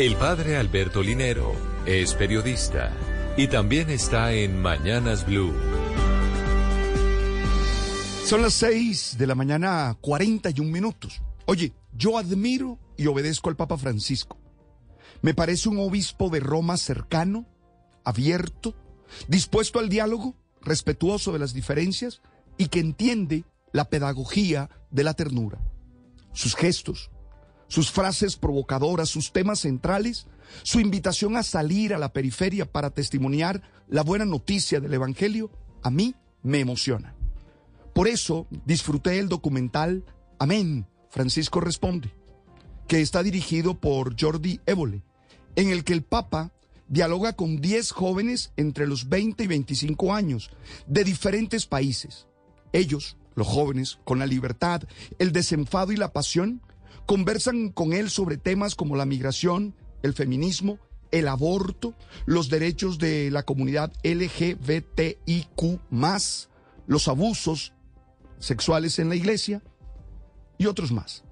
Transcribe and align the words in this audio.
El 0.00 0.16
padre 0.16 0.56
Alberto 0.56 1.02
Linero 1.02 1.52
es 1.84 2.14
periodista 2.14 2.90
y 3.36 3.48
también 3.48 3.90
está 3.90 4.32
en 4.32 4.58
Mañanas 4.58 5.26
Blue. 5.26 5.52
Son 8.24 8.40
las 8.40 8.54
6 8.54 9.16
de 9.18 9.26
la 9.26 9.34
mañana, 9.34 9.98
41 10.00 10.70
minutos. 10.70 11.20
Oye, 11.44 11.74
yo 11.92 12.16
admiro 12.16 12.78
y 12.96 13.08
obedezco 13.08 13.50
al 13.50 13.56
Papa 13.56 13.76
Francisco. 13.76 14.38
Me 15.20 15.34
parece 15.34 15.68
un 15.68 15.78
obispo 15.78 16.30
de 16.30 16.40
Roma 16.40 16.78
cercano, 16.78 17.46
abierto, 18.02 18.74
dispuesto 19.28 19.80
al 19.80 19.90
diálogo, 19.90 20.34
respetuoso 20.62 21.30
de 21.30 21.40
las 21.40 21.52
diferencias 21.52 22.22
y 22.56 22.68
que 22.68 22.80
entiende 22.80 23.44
la 23.70 23.90
pedagogía 23.90 24.70
de 24.90 25.04
la 25.04 25.12
ternura. 25.12 25.60
Sus 26.32 26.56
gestos, 26.56 27.10
sus 27.70 27.92
frases 27.92 28.36
provocadoras, 28.36 29.08
sus 29.08 29.32
temas 29.32 29.60
centrales, 29.60 30.26
su 30.64 30.80
invitación 30.80 31.36
a 31.36 31.44
salir 31.44 31.94
a 31.94 31.98
la 31.98 32.12
periferia 32.12 32.70
para 32.70 32.90
testimoniar 32.90 33.62
la 33.88 34.02
buena 34.02 34.24
noticia 34.24 34.80
del 34.80 34.92
Evangelio, 34.92 35.52
a 35.82 35.90
mí 35.90 36.16
me 36.42 36.58
emociona. 36.58 37.14
Por 37.94 38.08
eso 38.08 38.48
disfruté 38.66 39.20
el 39.20 39.28
documental 39.28 40.04
Amén, 40.40 40.88
Francisco 41.10 41.60
Responde, 41.60 42.12
que 42.88 43.00
está 43.00 43.22
dirigido 43.22 43.78
por 43.78 44.20
Jordi 44.20 44.60
Évole, 44.66 45.04
en 45.54 45.68
el 45.70 45.84
que 45.84 45.92
el 45.92 46.02
Papa 46.02 46.52
dialoga 46.88 47.34
con 47.34 47.60
10 47.60 47.92
jóvenes 47.92 48.52
entre 48.56 48.88
los 48.88 49.08
20 49.08 49.44
y 49.44 49.46
25 49.46 50.12
años 50.12 50.50
de 50.88 51.04
diferentes 51.04 51.66
países. 51.66 52.26
Ellos, 52.72 53.16
los 53.36 53.46
jóvenes, 53.46 54.00
con 54.02 54.18
la 54.18 54.26
libertad, 54.26 54.82
el 55.20 55.30
desenfado 55.30 55.92
y 55.92 55.96
la 55.96 56.12
pasión, 56.12 56.62
conversan 57.10 57.70
con 57.70 57.92
él 57.92 58.08
sobre 58.08 58.36
temas 58.36 58.76
como 58.76 58.94
la 58.94 59.04
migración, 59.04 59.74
el 60.04 60.14
feminismo, 60.14 60.78
el 61.10 61.26
aborto, 61.26 61.96
los 62.24 62.50
derechos 62.50 62.98
de 62.98 63.32
la 63.32 63.42
comunidad 63.42 63.92
LGBTIQ, 64.04 65.80
los 66.86 67.08
abusos 67.08 67.72
sexuales 68.38 69.00
en 69.00 69.08
la 69.08 69.16
iglesia 69.16 69.60
y 70.56 70.66
otros 70.66 70.92
más. 70.92 71.24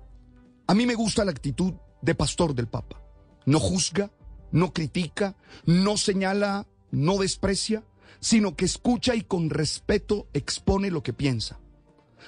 A 0.67 0.75
mí 0.75 0.85
me 0.85 0.97
gusta 0.97 1.25
la 1.25 1.31
actitud 1.31 1.75
de 2.03 2.17
pastor 2.17 2.57
del 2.57 2.67
Papa. 2.67 3.01
No 3.47 3.61
juzga, 3.61 4.11
no 4.51 4.73
critica, 4.73 5.37
no 5.65 5.97
señala, 5.97 6.67
no 6.91 7.19
desprecia, 7.19 7.85
sino 8.19 8.57
que 8.57 8.65
escucha 8.65 9.15
y 9.15 9.23
con 9.23 9.49
respeto 9.49 10.27
expone 10.33 10.91
lo 10.91 11.05
que 11.05 11.13
piensa. 11.13 11.61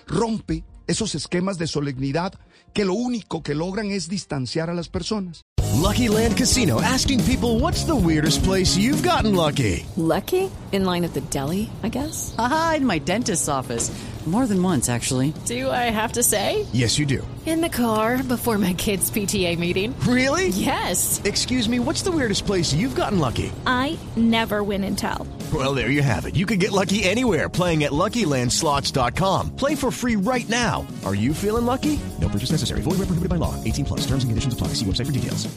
Rompe 0.07 0.63
esos 0.91 1.15
esquemas 1.15 1.57
de 1.57 1.67
solemnidad 1.67 2.35
que 2.73 2.85
lo 2.85 2.95
único 2.95 3.43
que 3.43 3.55
logran 3.55 3.91
es 3.91 4.09
distanciar 4.09 4.71
a 4.71 4.75
las 4.75 4.89
personas. 4.89 5.43
Lucky 5.81 6.09
Land 6.09 6.37
Casino 6.37 6.81
asking 6.83 7.25
people 7.25 7.59
what's 7.61 7.85
the 7.85 7.95
weirdest 7.95 8.43
place 8.45 8.77
you've 8.77 9.03
gotten 9.03 9.35
lucky? 9.35 9.87
Lucky? 9.97 10.51
In 10.73 10.85
line 10.85 11.05
at 11.05 11.15
the 11.15 11.23
deli, 11.31 11.71
I 11.83 11.89
guess. 11.89 12.35
Aha, 12.39 12.75
in 12.79 12.87
my 12.87 12.99
dentist's 12.99 13.49
office. 13.49 13.91
More 14.27 14.47
than 14.47 14.63
once, 14.63 14.91
actually. 14.91 15.33
Do 15.47 15.71
I 15.71 15.91
have 15.91 16.13
to 16.13 16.23
say? 16.23 16.67
Yes, 16.73 16.99
you 16.99 17.07
do. 17.07 17.27
In 17.47 17.63
the 17.63 17.71
car 17.71 18.23
before 18.23 18.59
my 18.59 18.75
kids' 18.75 19.11
PTA 19.11 19.59
meeting. 19.59 19.99
Really? 20.01 20.49
Yes. 20.49 21.23
Excuse 21.25 21.69
me, 21.71 21.79
what's 21.79 22.03
the 22.03 22.11
weirdest 22.13 22.45
place 22.45 22.75
you've 22.75 22.95
gotten 22.95 23.19
lucky? 23.19 23.51
I 23.67 23.99
never 24.15 24.63
win 24.63 24.85
and 24.85 24.97
tell. 24.97 25.27
Well, 25.53 25.75
there 25.75 25.91
you 25.91 26.03
have 26.03 26.27
it. 26.27 26.37
You 26.37 26.45
can 26.45 26.59
get 26.59 26.71
lucky 26.71 27.03
anywhere 27.03 27.49
playing 27.49 27.85
at 27.85 27.93
LuckyLandSlots.com. 27.93 29.57
Play 29.57 29.75
for 29.75 29.91
free 29.91 30.17
right 30.17 30.49
now. 30.51 30.87
Are 31.05 31.15
you 31.15 31.33
feeling 31.33 31.65
lucky? 31.65 31.99
No 32.21 32.29
purchase 32.29 32.53
necessary. 32.53 32.83
Void 32.83 32.99
where 32.99 33.09
prohibited 33.09 33.31
by 33.31 33.37
law. 33.37 33.57
18 33.65 33.87
plus. 33.87 34.01
Terms 34.03 34.23
and 34.23 34.31
conditions 34.31 34.53
apply. 34.53 34.75
See 34.75 34.85
website 34.85 35.07
for 35.07 35.13
details. 35.13 35.49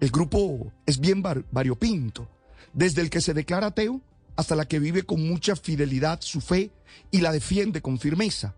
El 0.00 0.08
grupo 0.08 0.72
es 0.86 0.98
bien 0.98 1.20
var 1.20 1.44
variopinto, 1.52 2.26
desde 2.72 3.02
el 3.02 3.10
que 3.10 3.20
se 3.20 3.34
declara 3.34 3.66
ateo 3.66 4.00
hasta 4.34 4.56
la 4.56 4.64
que 4.64 4.78
vive 4.78 5.02
con 5.02 5.28
mucha 5.28 5.54
fidelidad 5.54 6.20
su 6.22 6.40
fe 6.40 6.70
y 7.10 7.20
la 7.20 7.32
defiende 7.32 7.82
con 7.82 7.98
firmeza, 7.98 8.54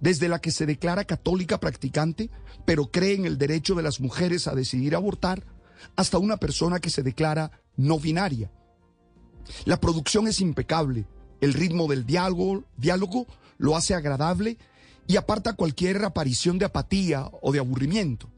desde 0.00 0.28
la 0.28 0.40
que 0.40 0.50
se 0.50 0.66
declara 0.66 1.04
católica 1.04 1.58
practicante, 1.58 2.30
pero 2.64 2.90
cree 2.90 3.14
en 3.14 3.24
el 3.24 3.38
derecho 3.38 3.74
de 3.74 3.82
las 3.82 4.00
mujeres 4.00 4.46
a 4.46 4.54
decidir 4.54 4.94
abortar, 4.94 5.44
hasta 5.94 6.18
una 6.18 6.36
persona 6.36 6.80
que 6.80 6.90
se 6.90 7.02
declara 7.02 7.50
no 7.76 7.98
binaria. 7.98 8.50
La 9.64 9.80
producción 9.80 10.26
es 10.26 10.40
impecable, 10.40 11.06
el 11.40 11.54
ritmo 11.54 11.86
del 11.86 12.06
diálogo, 12.06 12.64
diálogo 12.76 13.26
lo 13.58 13.76
hace 13.76 13.94
agradable 13.94 14.58
y 15.06 15.16
aparta 15.16 15.54
cualquier 15.54 16.04
aparición 16.04 16.58
de 16.58 16.64
apatía 16.64 17.30
o 17.42 17.52
de 17.52 17.58
aburrimiento. 17.58 18.28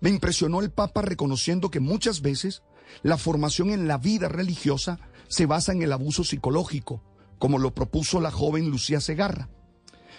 Me 0.00 0.10
impresionó 0.10 0.60
el 0.60 0.70
Papa 0.70 1.02
reconociendo 1.02 1.70
que 1.70 1.80
muchas 1.80 2.20
veces 2.20 2.62
la 3.02 3.16
formación 3.16 3.70
en 3.70 3.88
la 3.88 3.98
vida 3.98 4.28
religiosa 4.28 4.98
se 5.28 5.46
basa 5.46 5.72
en 5.72 5.82
el 5.82 5.92
abuso 5.92 6.24
psicológico, 6.24 7.02
como 7.38 7.58
lo 7.58 7.74
propuso 7.74 8.20
la 8.20 8.30
joven 8.30 8.68
Lucía 8.68 9.00
Segarra. 9.00 9.48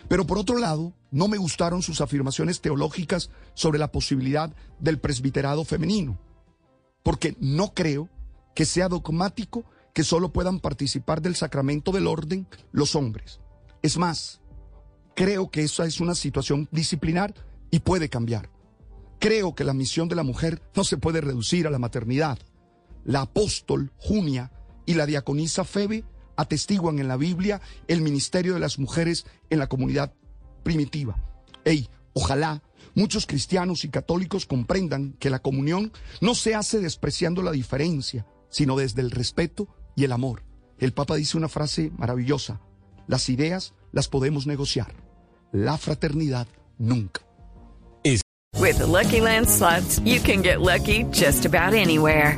Pero 0.07 0.25
por 0.25 0.37
otro 0.37 0.57
lado, 0.57 0.93
no 1.11 1.27
me 1.27 1.37
gustaron 1.37 1.81
sus 1.81 2.01
afirmaciones 2.01 2.61
teológicas 2.61 3.29
sobre 3.53 3.79
la 3.79 3.91
posibilidad 3.91 4.53
del 4.79 4.99
presbiterado 4.99 5.63
femenino, 5.63 6.19
porque 7.03 7.35
no 7.39 7.73
creo 7.73 8.09
que 8.55 8.65
sea 8.65 8.89
dogmático 8.89 9.63
que 9.93 10.03
solo 10.03 10.33
puedan 10.33 10.59
participar 10.59 11.21
del 11.21 11.35
sacramento 11.35 11.91
del 11.91 12.07
orden 12.07 12.47
los 12.71 12.95
hombres. 12.95 13.39
Es 13.81 13.97
más, 13.97 14.41
creo 15.15 15.49
que 15.49 15.61
esa 15.61 15.85
es 15.85 15.99
una 15.99 16.15
situación 16.15 16.67
disciplinar 16.71 17.33
y 17.69 17.79
puede 17.79 18.09
cambiar. 18.09 18.49
Creo 19.19 19.55
que 19.55 19.63
la 19.63 19.73
misión 19.73 20.09
de 20.09 20.15
la 20.15 20.23
mujer 20.23 20.61
no 20.75 20.83
se 20.83 20.97
puede 20.97 21.21
reducir 21.21 21.67
a 21.67 21.69
la 21.69 21.79
maternidad. 21.79 22.39
La 23.05 23.21
apóstol 23.21 23.91
Junia 23.97 24.51
y 24.85 24.95
la 24.95 25.05
diaconisa 25.05 25.63
Febe 25.63 26.03
atestiguan 26.35 26.99
en 26.99 27.07
la 27.07 27.17
Biblia 27.17 27.61
el 27.87 28.01
ministerio 28.01 28.53
de 28.53 28.59
las 28.59 28.79
mujeres 28.79 29.25
en 29.49 29.59
la 29.59 29.67
comunidad 29.67 30.13
primitiva. 30.63 31.15
Ey, 31.65 31.89
ojalá 32.13 32.63
muchos 32.95 33.25
cristianos 33.25 33.83
y 33.83 33.89
católicos 33.89 34.45
comprendan 34.45 35.13
que 35.19 35.29
la 35.29 35.39
comunión 35.39 35.91
no 36.21 36.35
se 36.35 36.55
hace 36.55 36.79
despreciando 36.79 37.41
la 37.41 37.51
diferencia, 37.51 38.25
sino 38.49 38.75
desde 38.75 39.01
el 39.01 39.11
respeto 39.11 39.67
y 39.95 40.03
el 40.03 40.11
amor. 40.11 40.43
El 40.77 40.93
Papa 40.93 41.15
dice 41.15 41.37
una 41.37 41.49
frase 41.49 41.91
maravillosa, 41.97 42.61
las 43.07 43.29
ideas 43.29 43.73
las 43.91 44.07
podemos 44.07 44.47
negociar, 44.47 44.93
la 45.51 45.77
fraternidad 45.77 46.47
nunca. 46.77 47.21
With 48.59 48.77
the 48.77 48.85
Lucky 48.85 49.19
you 50.05 50.21
can 50.21 50.41
get 50.41 50.61
lucky 50.61 51.03
just 51.11 51.45
about 51.45 51.73
anywhere. 51.73 52.37